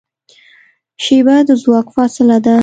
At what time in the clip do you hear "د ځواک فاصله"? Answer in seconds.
1.47-2.37